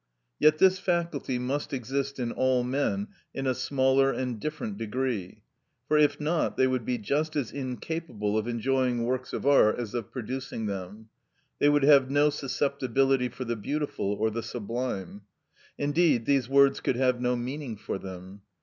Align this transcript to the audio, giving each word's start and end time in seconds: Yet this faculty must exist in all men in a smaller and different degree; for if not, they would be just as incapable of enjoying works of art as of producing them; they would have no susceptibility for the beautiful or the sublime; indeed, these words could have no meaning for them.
Yet 0.39 0.57
this 0.57 0.79
faculty 0.79 1.37
must 1.37 1.73
exist 1.73 2.17
in 2.17 2.31
all 2.31 2.63
men 2.63 3.09
in 3.35 3.45
a 3.45 3.53
smaller 3.53 4.11
and 4.11 4.39
different 4.39 4.75
degree; 4.79 5.43
for 5.87 5.95
if 5.95 6.19
not, 6.19 6.57
they 6.57 6.65
would 6.65 6.85
be 6.85 6.97
just 6.97 7.35
as 7.35 7.51
incapable 7.51 8.35
of 8.35 8.47
enjoying 8.47 9.03
works 9.03 9.31
of 9.31 9.45
art 9.45 9.77
as 9.77 9.93
of 9.93 10.09
producing 10.11 10.65
them; 10.65 11.09
they 11.59 11.69
would 11.69 11.83
have 11.83 12.09
no 12.09 12.31
susceptibility 12.31 13.29
for 13.29 13.45
the 13.45 13.55
beautiful 13.55 14.13
or 14.13 14.31
the 14.31 14.41
sublime; 14.41 15.21
indeed, 15.77 16.25
these 16.25 16.49
words 16.49 16.79
could 16.79 16.95
have 16.95 17.21
no 17.21 17.35
meaning 17.35 17.77
for 17.77 17.99
them. 17.99 18.41